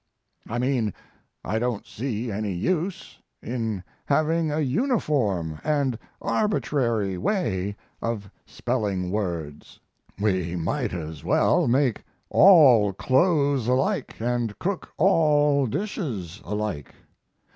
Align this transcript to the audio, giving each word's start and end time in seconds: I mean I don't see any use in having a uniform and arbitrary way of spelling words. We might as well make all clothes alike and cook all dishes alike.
I 0.49 0.57
mean 0.57 0.95
I 1.45 1.59
don't 1.59 1.85
see 1.85 2.31
any 2.31 2.53
use 2.53 3.19
in 3.39 3.83
having 4.05 4.49
a 4.51 4.59
uniform 4.59 5.59
and 5.63 5.99
arbitrary 6.19 7.19
way 7.19 7.75
of 8.01 8.27
spelling 8.43 9.11
words. 9.11 9.79
We 10.19 10.55
might 10.55 10.91
as 10.91 11.23
well 11.23 11.67
make 11.67 12.03
all 12.31 12.93
clothes 12.93 13.67
alike 13.67 14.15
and 14.19 14.57
cook 14.57 14.89
all 14.97 15.67
dishes 15.67 16.41
alike. 16.45 16.95